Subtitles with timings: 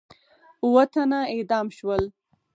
[0.63, 2.03] اووه تنه اعدام شول.